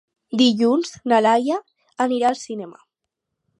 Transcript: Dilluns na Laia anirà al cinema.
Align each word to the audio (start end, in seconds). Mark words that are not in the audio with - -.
Dilluns 0.41 0.93
na 1.13 1.19
Laia 1.27 1.59
anirà 2.07 2.31
al 2.33 2.43
cinema. 2.43 2.83